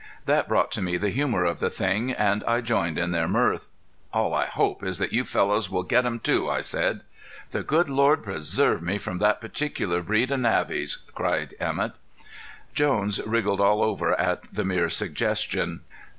That 0.25 0.47
brought 0.47 0.71
to 0.71 0.81
me 0.81 0.97
the 0.97 1.11
humor 1.11 1.45
of 1.45 1.59
the 1.59 1.69
thing, 1.69 2.11
and 2.11 2.43
I 2.45 2.61
joined 2.61 2.97
in 2.97 3.11
their 3.11 3.27
mirth. 3.27 3.67
"All 4.11 4.33
I 4.33 4.47
hope 4.47 4.81
is 4.83 4.97
that 4.97 5.13
you 5.13 5.23
fellows 5.23 5.69
will 5.69 5.83
get 5.83 6.07
'em' 6.07 6.19
too," 6.21 6.49
I 6.49 6.61
said. 6.61 7.01
"The 7.51 7.61
Good 7.61 7.87
Lord 7.87 8.23
preserve 8.23 8.81
me 8.81 8.97
from 8.97 9.19
that 9.19 9.39
particular 9.39 10.01
breed 10.01 10.31
of 10.31 10.39
Navvy's," 10.39 11.03
cried 11.13 11.53
Emett. 11.59 11.91
Jones 12.73 13.21
wriggled 13.27 13.61
all 13.61 13.83
over 13.83 14.19
at 14.19 14.51
the 14.51 14.65
mere 14.65 14.89
suggestion. 14.89 15.81